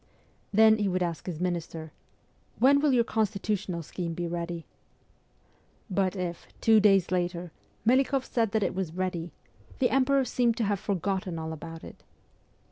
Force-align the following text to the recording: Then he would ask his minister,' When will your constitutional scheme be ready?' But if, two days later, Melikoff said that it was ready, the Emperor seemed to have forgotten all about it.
Then 0.51 0.77
he 0.79 0.87
would 0.87 1.03
ask 1.03 1.27
his 1.27 1.39
minister,' 1.39 1.91
When 2.57 2.79
will 2.79 2.91
your 2.91 3.03
constitutional 3.03 3.83
scheme 3.83 4.15
be 4.15 4.27
ready?' 4.27 4.65
But 5.91 6.15
if, 6.15 6.47
two 6.59 6.79
days 6.79 7.11
later, 7.11 7.51
Melikoff 7.85 8.25
said 8.25 8.49
that 8.53 8.63
it 8.63 8.73
was 8.73 8.95
ready, 8.95 9.31
the 9.77 9.91
Emperor 9.91 10.25
seemed 10.25 10.57
to 10.57 10.63
have 10.63 10.79
forgotten 10.79 11.37
all 11.37 11.53
about 11.53 11.83
it. 11.83 12.01